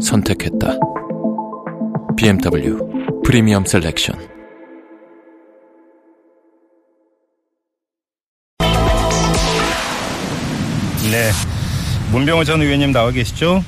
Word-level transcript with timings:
선택했다. 0.00 0.78
BMW 2.16 2.78
Premium 3.24 3.64
Selection. 3.64 4.16
네. 11.10 11.30
문병호 12.12 12.44
전 12.44 12.60
의원님 12.62 12.92
나와 12.92 13.10
계시죠? 13.10 13.62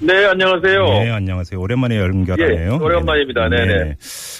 네, 0.00 0.24
안녕하세요. 0.26 0.84
네, 0.84 1.10
안녕하세요. 1.10 1.60
오랜만에 1.60 1.96
연결하네요. 1.98 2.72
예, 2.72 2.76
오랜만입니다. 2.76 3.48
네네. 3.48 3.96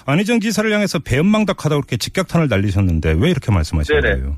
안희정 0.07 0.41
지사를 0.41 0.71
향해서 0.73 0.99
배은망덕하다고 0.99 1.83
그렇게 1.83 1.97
직격탄을 1.97 2.49
날리셨는데 2.49 3.15
왜 3.19 3.31
이렇게 3.31 3.53
말씀하신 3.53 4.01
네네. 4.01 4.15
거예요? 4.17 4.37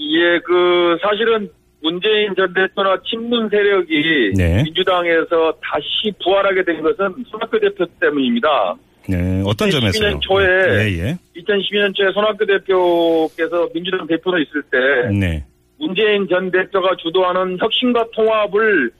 예, 0.00 0.40
그, 0.44 0.98
사실은 1.02 1.48
문재인 1.82 2.34
전 2.34 2.52
대표나 2.52 2.96
친문 3.04 3.48
세력이 3.48 4.32
네. 4.36 4.62
민주당에서 4.64 5.52
다시 5.62 6.12
부활하게 6.22 6.64
된 6.64 6.82
것은 6.82 7.24
손학규 7.28 7.60
대표 7.60 7.86
때문입니다. 8.00 8.74
네, 9.08 9.42
어떤 9.44 9.68
2012년 9.68 9.92
점에서요? 9.92 10.20
초에 10.20 10.44
예, 10.44 10.98
예. 10.98 11.18
2012년 11.36 11.94
초에 11.94 12.10
손학규 12.12 12.44
대표께서 12.46 13.68
민주당 13.72 14.06
대표로 14.06 14.38
있을 14.40 14.62
때 14.62 14.78
네. 15.16 15.44
문재인 15.78 16.26
전 16.28 16.50
대표가 16.50 16.96
주도하는 16.96 17.58
혁신과 17.60 18.06
통합을 18.14 18.90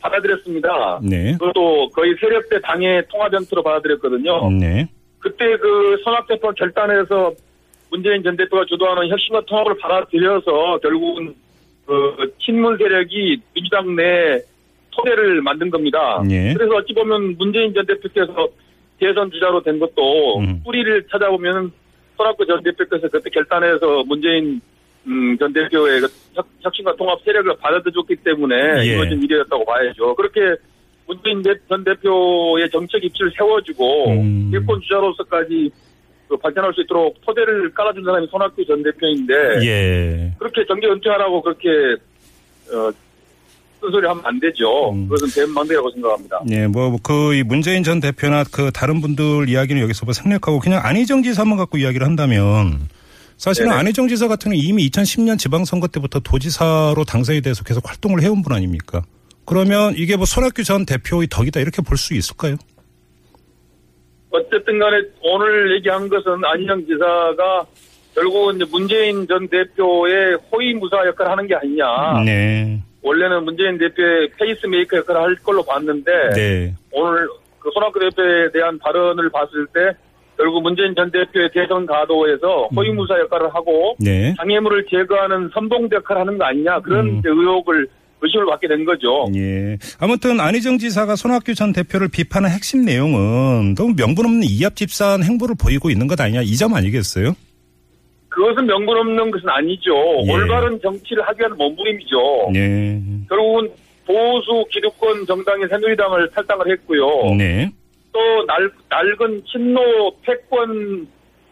받아들였습니다. 0.00 1.00
네. 1.02 1.32
그것도 1.32 1.90
거의 1.90 2.14
세력대 2.20 2.60
당의 2.62 3.02
통합 3.08 3.32
형태로 3.32 3.62
받아들였거든요. 3.62 4.50
네. 4.50 4.86
그때 5.18 5.56
그 5.56 5.96
손학 6.04 6.26
대표 6.26 6.50
결단에서 6.52 7.32
문재인 7.90 8.22
전 8.22 8.36
대표가 8.36 8.64
주도하는 8.66 9.08
혁신과 9.08 9.42
통합을 9.46 9.76
받아들여서 9.78 10.78
결국은 10.78 11.34
그 11.90 12.32
친문 12.38 12.76
세력이 12.78 13.40
민주당 13.52 13.96
내 13.96 14.40
토대를 14.92 15.42
만든 15.42 15.70
겁니다. 15.70 16.22
예. 16.30 16.54
그래서 16.54 16.76
어찌 16.76 16.92
보면 16.94 17.36
문재인 17.36 17.74
전 17.74 17.84
대표께서 17.86 18.48
대선 18.98 19.30
주자로 19.30 19.62
된 19.62 19.78
것도 19.78 20.38
음. 20.38 20.60
뿌리를 20.64 21.04
찾아보면 21.10 21.72
손학규 22.16 22.46
전 22.46 22.62
대표께서 22.62 23.08
그때 23.08 23.28
결단해서 23.30 24.04
문재인 24.04 24.60
음, 25.06 25.36
전 25.38 25.52
대표의 25.52 26.02
그 26.02 26.08
혁, 26.34 26.46
혁신과 26.60 26.94
통합 26.96 27.18
세력을 27.24 27.56
받아들였기 27.60 28.16
때문에 28.16 28.54
예. 28.80 28.84
이루어진 28.92 29.22
일이었다고 29.22 29.64
봐야죠. 29.64 30.14
그렇게 30.14 30.40
문재인 31.06 31.42
대- 31.42 31.54
전 31.68 31.82
대표의 31.82 32.70
정책 32.70 33.02
입지를 33.02 33.32
세워주고 33.36 34.10
음. 34.10 34.50
일본 34.52 34.80
주자로서까지 34.82 35.70
그 36.30 36.36
발전할 36.36 36.72
수 36.72 36.80
있도록 36.82 37.20
토대를 37.26 37.74
깔아준 37.74 38.04
사람이 38.04 38.28
손학규 38.30 38.64
전 38.64 38.80
대표인데 38.84 39.34
예. 39.66 40.32
그렇게 40.38 40.64
정계 40.66 40.86
은퇴하라고 40.86 41.42
그렇게 41.42 41.68
어, 42.72 42.90
쓴소리 43.80 44.06
하면 44.06 44.22
안 44.24 44.38
되죠. 44.38 44.92
음. 44.92 45.08
그것은 45.08 45.46
대만대라고 45.46 45.90
생각합니다. 45.90 46.40
네, 46.46 46.68
뭐, 46.68 46.96
그, 47.02 47.34
이 47.34 47.42
문재인 47.42 47.82
전 47.82 47.98
대표나 47.98 48.44
그 48.44 48.70
다른 48.70 49.00
분들 49.00 49.48
이야기는 49.48 49.82
여기서 49.82 50.04
뭐 50.06 50.12
생략하고 50.12 50.60
그냥 50.60 50.80
안희정 50.84 51.24
지사만 51.24 51.58
갖고 51.58 51.78
이야기를 51.78 52.06
한다면 52.06 52.88
사실은 53.36 53.70
네네. 53.70 53.80
안희정 53.80 54.06
지사 54.06 54.28
같은 54.28 54.52
경우는 54.52 54.64
이미 54.64 54.88
2010년 54.88 55.36
지방선거 55.36 55.88
때부터 55.88 56.20
도지사로 56.20 57.04
당선이 57.04 57.40
돼서 57.40 57.64
계속 57.64 57.88
활동을 57.88 58.22
해온 58.22 58.42
분 58.42 58.52
아닙니까? 58.52 59.02
그러면 59.46 59.94
이게 59.96 60.14
뭐 60.16 60.26
손학규 60.26 60.62
전 60.62 60.86
대표의 60.86 61.26
덕이다 61.28 61.58
이렇게 61.58 61.82
볼 61.82 61.96
수 61.96 62.14
있을까요? 62.14 62.56
어쨌든 64.30 64.78
간에 64.78 65.02
오늘 65.22 65.74
얘기한 65.76 66.08
것은 66.08 66.44
안희정 66.44 66.86
지사가 66.86 67.64
결국은 68.14 68.56
이제 68.56 68.64
문재인 68.70 69.26
전 69.26 69.48
대표의 69.48 70.38
호위무사 70.50 71.06
역할을 71.06 71.32
하는 71.32 71.46
게 71.46 71.54
아니냐. 71.54 72.22
네. 72.24 72.80
원래는 73.02 73.44
문재인 73.44 73.78
대표의 73.78 74.30
페이스메이커 74.38 74.98
역할을 74.98 75.20
할 75.20 75.34
걸로 75.36 75.62
봤는데 75.62 76.30
네. 76.34 76.74
오늘 76.92 77.28
그 77.58 77.70
손학규 77.72 77.98
대표에 77.98 78.50
대한 78.52 78.78
발언을 78.78 79.30
봤을 79.30 79.66
때 79.72 79.92
결국 80.36 80.62
문재인 80.62 80.94
전 80.94 81.10
대표의 81.10 81.50
대선 81.52 81.86
가도에서 81.86 82.68
호위무사 82.74 83.18
역할을 83.20 83.54
하고 83.54 83.94
네. 83.98 84.34
장애물을 84.38 84.86
제거하는 84.90 85.50
선봉 85.52 85.88
역할을 85.92 86.20
하는 86.22 86.38
거 86.38 86.44
아니냐 86.44 86.80
그런 86.80 87.06
음. 87.06 87.22
의혹을 87.24 87.88
의심을 88.22 88.46
받게 88.46 88.68
된 88.68 88.84
거죠. 88.84 89.26
예. 89.34 89.76
아무튼 89.98 90.40
안희정 90.40 90.78
지사가 90.78 91.16
손학규 91.16 91.54
전 91.54 91.72
대표를 91.72 92.08
비판한 92.08 92.50
핵심 92.50 92.84
내용은 92.84 93.74
너무 93.74 93.94
명분 93.96 94.26
없는 94.26 94.42
이합 94.44 94.76
집산 94.76 95.22
행보를 95.22 95.54
보이고 95.58 95.90
있는 95.90 96.06
것 96.06 96.20
아니냐 96.20 96.42
이 96.42 96.56
점 96.56 96.74
아니겠어요? 96.74 97.32
그것은 98.28 98.66
명분 98.66 98.96
없는 98.96 99.30
것은 99.30 99.48
아니죠. 99.48 99.92
예. 100.26 100.32
올바른 100.32 100.80
정치를 100.80 101.22
하기 101.28 101.40
위한 101.40 101.56
몸부림이죠. 101.56 102.50
네. 102.52 103.00
결국은 103.28 103.68
보수 104.06 104.64
기득권 104.70 105.26
정당인 105.26 105.66
새누리당을 105.68 106.30
탈당을 106.30 106.70
했고요. 106.72 107.34
네. 107.36 107.70
또 108.12 108.18
날, 108.46 108.70
낡은 108.88 109.42
친노 109.50 109.80
패권 110.22 111.06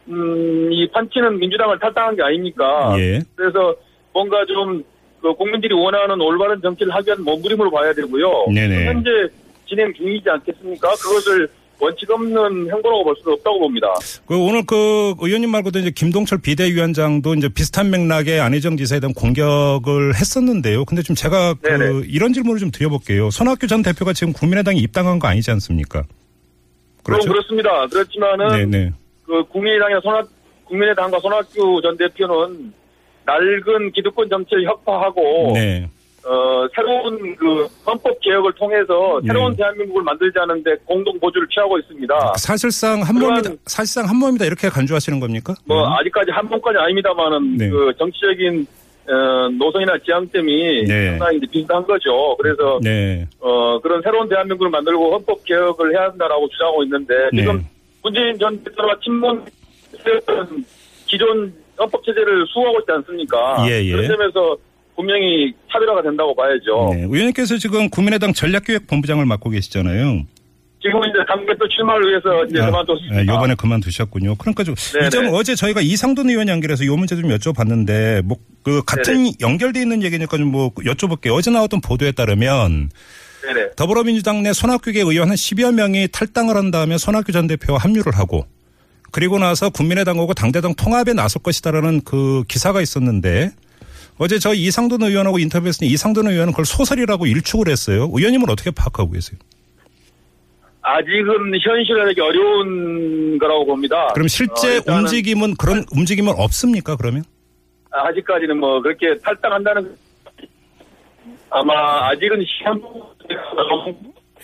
음, 0.08 0.72
이 0.72 0.88
판치는 0.90 1.38
민주당을 1.38 1.78
탈당한 1.78 2.16
게 2.16 2.22
아닙니까? 2.22 2.94
예. 2.98 3.20
그래서 3.36 3.74
뭔가 4.12 4.44
좀 4.46 4.82
그 5.20 5.34
국민들이 5.34 5.74
원하는 5.74 6.20
올바른 6.20 6.60
정치를 6.60 6.94
하기 6.94 7.08
위한 7.08 7.22
몸부림으로 7.24 7.70
봐야 7.70 7.92
되고요. 7.92 8.46
네네. 8.54 8.86
현재 8.86 9.10
진행 9.66 9.92
중이지 9.94 10.28
않겠습니까? 10.28 10.88
그것을 10.94 11.48
원칙 11.80 12.10
없는 12.10 12.70
행보라고 12.72 13.04
볼 13.04 13.14
수는 13.16 13.34
없다고 13.34 13.60
봅니다. 13.60 13.86
그 14.26 14.36
오늘 14.36 14.64
그 14.66 15.14
의원님 15.20 15.50
말고도 15.50 15.78
이제 15.78 15.90
김동철 15.90 16.38
비대위원장도 16.42 17.34
이제 17.34 17.48
비슷한 17.48 17.90
맥락의 17.90 18.40
안희정 18.40 18.76
지사에 18.76 18.98
대한 18.98 19.14
공격을 19.14 20.14
했었는데요. 20.16 20.84
근데 20.84 21.02
좀 21.02 21.14
제가 21.14 21.54
그. 21.54 22.04
이런 22.08 22.32
질문을 22.32 22.58
좀 22.58 22.70
드려볼게요. 22.70 23.30
손학규 23.30 23.68
전 23.68 23.82
대표가 23.82 24.12
지금 24.12 24.32
국민의당에 24.32 24.78
입당한 24.78 25.18
거 25.18 25.28
아니지 25.28 25.50
않습니까? 25.52 26.02
그렇죠. 27.04 27.28
그렇습니다. 27.30 27.86
그렇지만은 27.86 28.70
네네. 28.70 28.92
그 29.24 29.44
국민의당의 29.44 30.00
손학 30.02 30.28
국민의당과 30.64 31.20
손학규 31.20 31.80
전 31.82 31.96
대표는 31.96 32.72
낡은 33.28 33.92
기득권 33.92 34.28
정치를 34.30 34.64
혁파하고 34.64 35.52
네. 35.54 35.88
어, 36.24 36.66
새로운 36.74 37.36
그 37.36 37.66
헌법 37.86 38.18
개혁을 38.20 38.52
통해서 38.54 39.20
새로운 39.26 39.52
네. 39.52 39.58
대한민국을 39.58 40.02
만들자는데 40.02 40.76
공동 40.84 41.18
보조를 41.20 41.46
취하고 41.48 41.78
있습니다. 41.78 42.34
사실상 42.36 43.02
한 43.02 43.18
몸이다. 43.18 43.50
사실상 43.66 44.08
한 44.08 44.16
몸이다 44.16 44.44
이렇게 44.44 44.68
간주하시는 44.68 45.20
겁니까? 45.20 45.54
뭐 45.66 45.86
아직까지 45.98 46.30
한 46.30 46.48
번까지 46.48 46.78
아닙니다만은 46.78 47.56
네. 47.56 47.70
그 47.70 47.92
정치적인 47.98 48.66
어, 49.08 49.48
노선이나 49.58 49.96
지향점이 50.04 50.84
네. 50.86 51.10
상당히 51.10 51.40
비슷한 51.50 51.86
거죠. 51.86 52.36
그래서 52.36 52.78
네. 52.82 53.26
어, 53.40 53.78
그런 53.80 54.02
새로운 54.02 54.28
대한민국을 54.28 54.70
만들고 54.70 55.14
헌법 55.14 55.42
개혁을 55.44 55.94
해야 55.94 56.08
한다라고 56.08 56.48
주장하고 56.48 56.82
있는데 56.84 57.14
네. 57.32 57.40
지금 57.40 57.64
문재인 58.02 58.38
전 58.38 58.62
대표와 58.64 58.96
친문 59.02 59.44
기존 61.08 61.52
헌법 61.78 62.04
체제를 62.04 62.44
수호하고 62.52 62.80
있지 62.80 62.92
않습니까? 62.92 63.64
예, 63.68 63.84
예. 63.84 63.92
그런 63.92 64.08
점에서 64.08 64.56
분명히 64.96 65.52
차별화가 65.72 66.02
된다고 66.02 66.34
봐야죠. 66.34 66.90
네. 66.92 67.02
의원님께서 67.02 67.56
지금 67.58 67.88
국민의당 67.88 68.32
전략기획본부장을 68.32 69.24
맡고 69.26 69.50
계시잖아요. 69.50 70.22
지금 70.80 71.00
이제 71.00 71.18
당대표 71.28 71.66
출마를 71.68 72.08
위해서 72.08 72.44
이제 72.44 72.58
그만뒀습니다. 72.60 73.20
이번에 73.22 73.54
그만두셨군요. 73.56 74.36
그러니까 74.36 74.62
좀. 74.64 74.74
이 74.74 75.10
점 75.10 75.26
어제 75.34 75.54
저희가 75.56 75.80
이상돈 75.80 76.30
의원 76.30 76.48
연결해서 76.48 76.84
이 76.84 76.88
문제 76.88 77.16
좀 77.16 77.24
여쭤봤는데, 77.30 78.22
뭐, 78.22 78.36
그, 78.62 78.82
같은 78.84 79.26
연결돼 79.40 79.80
있는 79.80 80.02
얘기니까 80.04 80.36
좀 80.36 80.52
뭐, 80.52 80.70
여쭤볼게요. 80.74 81.34
어제 81.34 81.50
나왔던 81.50 81.80
보도에 81.80 82.12
따르면, 82.12 82.90
네네. 83.42 83.70
더불어민주당 83.76 84.42
내 84.44 84.52
손학규계 84.52 85.00
의원 85.00 85.28
한 85.30 85.34
10여 85.36 85.74
명이 85.74 86.08
탈당을 86.12 86.56
한 86.56 86.70
다음에 86.70 86.96
손학규 86.96 87.32
전 87.32 87.46
대표와 87.48 87.78
합류를 87.80 88.16
하고, 88.16 88.46
그리고 89.10 89.38
나서 89.38 89.70
국민의당하고 89.70 90.34
당대당 90.34 90.74
통합에 90.74 91.12
나설 91.12 91.42
것이다라는 91.42 92.02
그 92.02 92.44
기사가 92.48 92.80
있었는데, 92.80 93.50
어제 94.18 94.38
저 94.38 94.52
이상돈 94.52 95.02
의원하고 95.02 95.38
인터뷰했을 95.38 95.80
때 95.80 95.86
이상돈 95.86 96.26
의원은 96.26 96.52
그걸 96.52 96.64
소설이라고 96.64 97.26
일축을 97.26 97.68
했어요. 97.68 98.10
의원님은 98.12 98.50
어떻게 98.50 98.70
파악하고 98.70 99.12
계세요? 99.12 99.38
아직은 100.82 101.52
현실화되기 101.60 102.20
어려운 102.20 103.38
거라고 103.38 103.66
봅니다. 103.66 104.08
그럼 104.14 104.26
실제 104.26 104.78
어, 104.78 104.82
움직임은 104.86 105.54
그런 105.56 105.84
움직임은 105.92 106.32
없습니까? 106.36 106.96
그러면? 106.96 107.24
아직까지는 107.90 108.58
뭐 108.58 108.80
그렇게 108.80 109.18
탈당한다는 109.18 109.94
아마 111.50 112.08
아직은 112.08 112.44
시한 112.44 112.80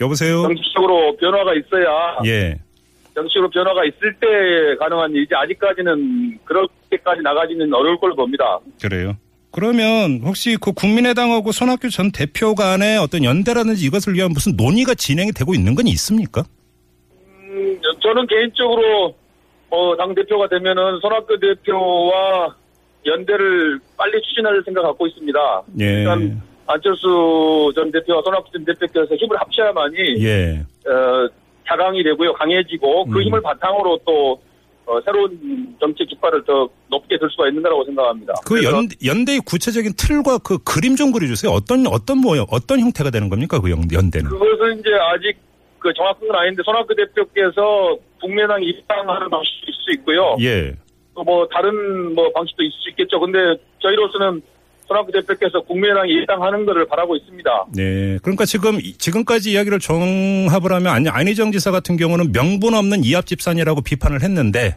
여보세요? 0.01 0.43
정치적으로 0.43 1.17
변화가 1.17 1.53
있어야 1.55 2.19
예. 2.27 2.59
정치적으로 3.15 3.49
변화가 3.51 3.85
있을 3.85 4.15
때 4.21 4.27
가능한 4.79 5.13
일이지 5.13 5.35
아직까지는 5.35 6.39
그렇게까지 6.45 7.23
나가지는 7.23 7.73
어려울 7.73 7.99
걸로 7.99 8.15
봅니다. 8.17 8.59
그래요. 8.83 9.17
그러면 9.53 10.21
혹시 10.25 10.57
그 10.61 10.73
국민의당하고 10.73 11.53
손학규 11.53 11.89
전 11.91 12.11
대표 12.11 12.57
간의 12.57 12.99
어떤 12.99 13.23
연대라든지 13.23 13.87
이것을 13.87 14.15
위한 14.15 14.33
무슨 14.33 14.57
논의가 14.57 14.95
진행이 14.95 15.31
되고 15.31 15.55
있는 15.55 15.77
건 15.77 15.87
있습니까? 15.87 16.43
음, 17.21 17.81
저는 18.03 18.27
개인적으로 18.27 19.15
어, 19.71 19.97
당 19.97 20.13
대표가 20.13 20.49
되면은 20.49 20.99
손학규 21.01 21.39
대표와 21.39 22.55
연대를 23.07 23.79
빨리 23.97 24.21
추진할 24.23 24.61
생각 24.65 24.83
갖고 24.83 25.07
있습니다. 25.07 25.63
예. 25.81 25.85
일단 25.85 26.43
안철수 26.67 27.73
전 27.77 27.93
대표와 27.93 28.23
손학규 28.23 28.51
전 28.53 28.65
대표께서 28.65 29.15
힘을 29.15 29.39
합쳐야만이 29.39 30.25
예. 30.25 30.65
어, 30.89 31.29
자강이 31.69 32.03
되고요, 32.03 32.35
강해지고 32.35 33.07
그 33.07 33.19
음. 33.19 33.23
힘을 33.23 33.41
바탕으로 33.43 34.01
또 34.05 34.41
어, 34.87 35.01
새로운 35.01 35.75
정치 35.81 36.05
깃발을 36.05 36.45
더 36.45 36.69
높게 36.89 37.19
들 37.19 37.29
수가 37.31 37.49
있는 37.49 37.63
거라고 37.63 37.85
생각합니다. 37.85 38.35
그 38.45 38.63
연, 38.65 38.87
연대의 39.03 39.41
구체적인 39.47 39.95
틀과 39.97 40.39
그 40.39 40.59
그림 40.59 40.95
좀 40.95 41.11
그려주세요. 41.11 41.51
어떤, 41.51 41.87
어떤 41.87 42.19
모양, 42.19 42.45
어떤 42.51 42.81
형태가 42.81 43.11
되는 43.11 43.31
겁니까? 43.31 43.59
그 43.61 43.71
연, 43.71 43.81
연대는. 43.91 44.29
그것은 44.29 44.81
이제 44.81 44.91
아직 44.95 45.39
그 45.79 45.93
정확한 45.95 46.29
건 46.29 46.37
아닌데 46.37 46.63
손학규 46.65 46.95
대표께서 46.95 47.97
국민당 48.21 48.63
입당하는 48.63 49.29
방식도 49.31 49.71
있을 49.71 49.81
수 49.85 49.93
있고요. 49.93 50.37
예. 50.41 50.75
또뭐 51.15 51.47
다른 51.49 52.15
뭐 52.15 52.31
방식도 52.33 52.63
있을 52.63 52.77
수 52.81 52.91
있겠죠. 52.91 53.21
근데 53.21 53.39
저희로서는 53.81 54.43
손학규 54.87 55.13
대표께서 55.13 55.61
국민의당이 55.63 56.13
입당하는 56.13 56.67
것을 56.67 56.87
바라고 56.87 57.17
있습니다. 57.17 57.67
네. 57.75 58.19
그러니까 58.23 58.45
지금, 58.45 58.79
지금까지 58.99 59.53
이야기를 59.53 59.79
종합을 59.79 60.73
하면 60.73 60.87
안- 60.93 61.07
안희정 61.09 61.53
지사 61.53 61.71
같은 61.71 61.97
경우는 61.97 62.33
명분 62.33 62.75
없는 62.75 63.03
이합 63.05 63.27
집산이라고 63.27 63.81
비판을 63.83 64.23
했는데 64.23 64.77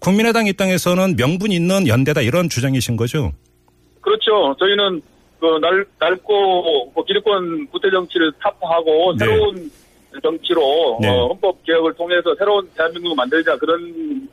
국민의당 0.00 0.46
입장에서는 0.46 1.16
명분 1.16 1.52
있는 1.52 1.86
연대다 1.86 2.22
이런 2.22 2.48
주장이신 2.48 2.96
거죠? 2.96 3.32
그렇죠. 4.00 4.56
저희는 4.58 5.00
그 5.38 5.46
날, 5.60 5.84
낡고 6.00 6.92
그 6.92 7.04
기득권 7.04 7.66
구태 7.68 7.90
정치를 7.90 8.32
타파하고 8.40 9.16
네. 9.18 9.24
새로운 9.26 9.70
정치로 10.22 10.98
네. 11.00 11.08
어, 11.08 11.28
헌법 11.28 11.62
개혁을 11.64 11.94
통해서 11.94 12.34
새로운 12.38 12.68
대한민국을 12.76 13.14
만들자 13.16 13.56
그런 13.58 13.80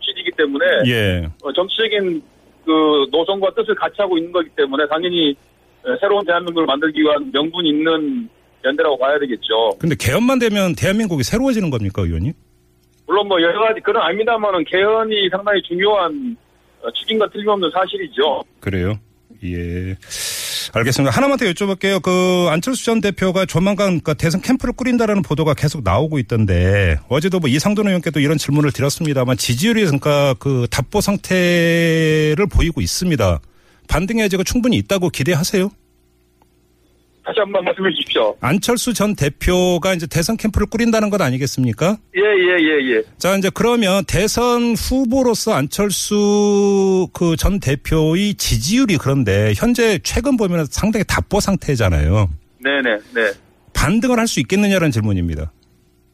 취지이기 0.02 0.32
때문에 0.38 0.66
예. 0.88 1.26
어, 1.42 1.54
정치적인 1.54 2.22
그 2.70 3.08
노선과 3.12 3.52
뜻을 3.56 3.74
같이 3.74 3.96
하고 3.98 4.16
있는 4.16 4.32
거기 4.32 4.48
때문에 4.50 4.86
당연히 4.88 5.36
어, 5.84 5.96
새로운 6.00 6.24
대한민국을 6.24 6.68
만들기 6.68 7.02
위한 7.02 7.32
명분 7.32 7.66
있는 7.66 8.30
연대라고 8.64 8.96
봐야 9.00 9.18
되겠죠. 9.18 9.72
근데 9.80 9.96
개헌만 10.00 10.38
되면 10.38 10.76
대한민국이 10.76 11.24
새로워지는 11.24 11.72
겁니까, 11.72 12.04
의원님? 12.04 12.34
물론 13.08 13.28
뭐 13.28 13.42
여러 13.42 13.60
가지 13.60 13.80
그런 13.82 14.04
아닙니다만은 14.04 14.66
개헌이 14.66 15.30
상당히 15.32 15.64
중요한 15.64 16.38
어, 16.84 16.92
축인과 16.92 17.28
틀림없는 17.30 17.72
사실이죠. 17.74 18.44
그래요? 18.60 18.94
예. 19.44 19.96
알겠습니다. 20.74 21.16
하나만 21.16 21.38
더 21.38 21.46
여쭤볼게요. 21.46 22.02
그 22.02 22.48
안철수 22.50 22.86
전 22.86 23.02
대표가 23.02 23.46
조만간 23.46 24.02
그 24.02 24.16
대선 24.16 24.42
캠프를 24.42 24.74
꾸린다라는 24.74 25.22
보도가 25.22 25.54
계속 25.54 25.84
나오고 25.84 26.20
있던데 26.20 26.98
어제도 27.08 27.40
뭐 27.40 27.50
이상돈 27.50 27.88
의원께도 27.88 28.20
이런 28.20 28.38
질문을 28.38 28.72
드렸습니다만 28.72 29.38
지지율이 29.38 29.82
그러니까 29.86 30.36
그 30.40 30.68
답보 30.70 31.02
상태를 31.02 32.46
보이고 32.50 32.82
있습니다. 32.82 33.40
반등의 33.88 34.26
여지가 34.26 34.44
충분히 34.44 34.78
있다고 34.78 35.10
기대하세요? 35.10 35.72
다시 37.26 37.40
한 37.40 37.52
번 37.52 37.64
말씀해 37.66 37.90
주십시오. 37.92 38.36
안철수 38.42 38.94
전 38.94 39.16
대표가 39.16 39.94
이제 39.94 40.08
대선 40.08 40.36
캠프를 40.38 40.68
꾸린다는 40.68 41.10
것 41.10 41.22
아니겠습니까? 41.22 41.98
예, 42.16 42.22
예, 42.22 42.58
예, 42.60 42.96
예. 42.98 43.04
자, 43.18 43.36
이제 43.36 43.50
그러면 43.54 44.04
대선 44.08 44.74
후보로서 44.76 45.54
안철수 45.54 47.08
그 47.14 47.36
전 47.38 47.60
대표의 47.60 48.34
지지율이 48.36 48.98
그런데 48.98 49.54
현재 49.56 50.00
최근 50.04 50.38
보면 50.38 50.66
상당히 50.66 51.04
답보 51.08 51.40
상태잖아요. 51.40 52.30
네네, 52.64 52.98
네. 53.14 53.32
반등을 53.74 54.18
할 54.18 54.28
수 54.28 54.40
있겠느냐라는 54.42 54.92
질문입니다. 54.92 55.52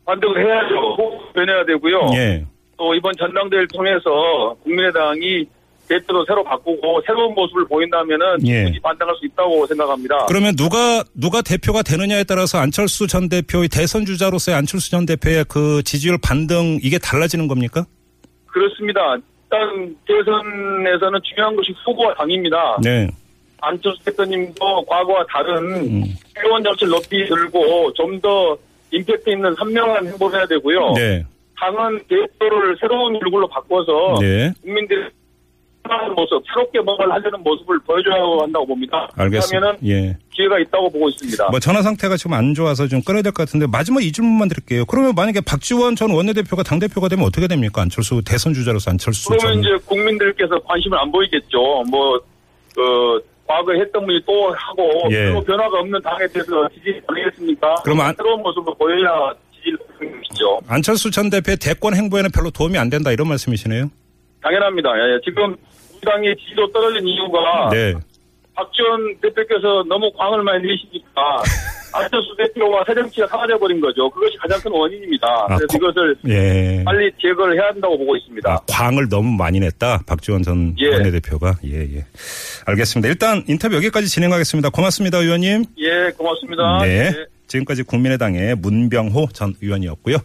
반등을 0.06 0.46
해야죠. 0.46 0.76
변해야 1.34 1.66
되고요. 1.66 2.12
예. 2.16 2.46
또 2.78 2.94
이번 2.94 3.14
전당대회를 3.18 3.68
통해서 3.70 4.56
국민의당이 4.64 5.46
대표도 5.88 6.26
새로 6.26 6.44
바꾸고 6.44 7.02
새로운 7.06 7.34
모습을 7.34 7.66
보인다면은 7.68 8.48
예. 8.48 8.64
충분히 8.64 8.80
반등할 8.80 9.16
수 9.16 9.26
있다고 9.26 9.66
생각합니다. 9.68 10.26
그러면 10.28 10.56
누가 10.56 11.04
누가 11.14 11.42
대표가 11.42 11.82
되느냐에 11.84 12.24
따라서 12.24 12.58
안철수 12.60 13.08
전 13.08 13.30
대표의 13.30 13.70
대선 13.70 14.06
주자로서의 14.06 14.58
안철수 14.58 14.92
전 14.92 15.06
대표의 15.06 15.46
그 15.50 15.82
지지율 15.84 16.18
반등 16.22 16.80
이게 16.82 16.98
달라지는 16.98 17.48
겁니까? 17.48 17.86
그렇습니다. 18.48 19.02
일단 19.44 19.96
대선에서는 20.08 21.20
중요한 21.24 21.56
것이 21.56 21.74
후보와 21.86 22.14
당입니다. 22.16 22.78
네. 22.84 23.08
안철수 23.62 24.04
대표님도 24.06 24.86
과거와 24.86 25.26
다른 25.30 25.58
음. 25.76 26.04
회원 26.38 26.64
정치를 26.64 26.92
높이 26.92 27.26
들고 27.28 27.94
좀 27.94 28.20
더 28.22 28.58
임팩트 28.92 29.30
있는 29.30 29.54
선명한 29.56 30.08
행보를 30.08 30.40
해야 30.40 30.48
되고요. 30.48 30.94
네. 30.94 31.24
당은 31.60 32.00
대표를 32.08 32.78
새로운 32.80 33.16
얼굴로 33.16 33.48
바꿔서 33.48 34.18
네. 34.22 34.52
국민들의 34.62 35.10
하는 35.90 36.14
모습, 36.16 36.44
새롭게 36.48 36.80
뭔가를 36.82 37.12
하려는 37.14 37.42
모습을 37.44 37.80
보여줘야 37.80 38.16
한다고 38.42 38.66
봅니다. 38.66 39.08
알겠습니다. 39.16 39.76
예. 39.86 40.18
기회가 40.34 40.60
있다고 40.60 40.90
보고 40.92 41.08
있습니다. 41.10 41.50
뭐 41.50 41.60
전화 41.60 41.82
상태가 41.82 42.18
지금 42.18 42.34
안 42.34 42.54
좋아서 42.54 42.88
좀 42.88 43.02
끊어야 43.02 43.22
될 43.22 43.32
것 43.32 43.46
같은데 43.46 43.68
마지막 43.68 44.04
이 44.04 44.12
질문만 44.12 44.48
드릴게요. 44.50 44.86
그러면 44.86 45.14
만약에 45.16 45.42
박지원 45.42 45.96
전 45.96 46.12
원내대표가 46.12 46.64
당 46.64 46.80
대표가 46.80 47.08
되면 47.08 47.26
어떻게 47.26 47.48
됩니까? 47.48 47.82
안철수 47.82 48.22
대선 48.26 48.54
주자로서 48.54 48.92
안철수 48.92 49.30
그러면 49.30 49.40
전 49.54 49.60
이제 49.62 49.86
국민들께서 49.86 50.60
관심을 50.60 50.98
안 50.98 51.12
보이겠죠. 51.12 51.84
뭐, 51.90 52.20
그, 52.76 53.22
과거에 53.48 53.80
했던 53.80 54.06
분이 54.06 54.22
또 54.26 54.52
하고, 54.54 55.08
예. 55.12 55.32
또 55.32 55.40
변화가 55.42 55.80
없는 55.80 56.02
당에 56.02 56.26
대해서 56.34 56.68
지지 56.70 57.00
아니겠습니까? 57.08 57.76
그럼 57.84 58.02
안- 58.02 58.16
새로운 58.16 58.42
모습을 58.42 58.74
보여야 58.78 59.34
지지를 59.56 59.78
것이죠. 60.00 60.60
안철수 60.68 61.12
전 61.12 61.30
대표의 61.30 61.58
대권 61.58 61.94
행보에는 61.96 62.32
별로 62.34 62.50
도움이 62.50 62.78
안 62.78 62.90
된다 62.90 63.12
이런 63.12 63.28
말씀이시네요. 63.28 63.90
당연합니다. 64.42 64.90
예, 64.98 65.14
예. 65.16 65.20
지금 65.24 65.56
당의 66.02 66.36
지지도 66.38 66.72
떨어진 66.72 67.08
이유가 67.08 67.70
네. 67.72 67.94
박지원 68.56 69.16
대표께서 69.22 69.84
너무 69.88 70.12
광을 70.18 70.42
많이 70.44 70.64
내시니까 70.66 71.44
안철수 71.94 72.36
대표와 72.38 72.84
새정치가 72.86 73.28
사라져 73.28 73.58
버린 73.58 73.80
거죠. 73.80 74.10
그것이 74.10 74.36
가장 74.38 74.60
큰 74.60 74.72
원인입니다. 74.72 75.28
아, 75.48 75.56
그래서 75.58 75.66
고- 75.68 75.78
이것을 75.78 76.16
예. 76.28 76.84
빨리 76.84 77.10
제거를 77.22 77.56
해야 77.58 77.68
한다고 77.70 77.98
보고 77.98 78.16
있습니다. 78.18 78.52
아, 78.52 78.60
광을 78.70 79.08
너무 79.08 79.32
많이 79.38 79.60
냈다. 79.62 80.04
박지원 80.06 80.44
전 80.44 80.76
예. 80.78 80.88
원내대표가. 80.90 81.56
예, 81.66 81.80
예. 81.96 82.06
알겠습니다. 82.66 83.08
일단 83.08 83.44
인터뷰 83.48 83.76
여기까지 83.78 84.08
진행하겠습니다. 84.10 84.70
고맙습니다, 84.72 85.20
의원님. 85.20 85.64
예, 85.80 86.12
고맙습니다. 86.18 86.80
네. 86.84 86.88
예. 87.08 87.26
지금까지 87.48 87.84
국민의당의 87.84 88.56
문병호 88.56 89.28
전 89.32 89.54
의원이었고요. 89.62 90.14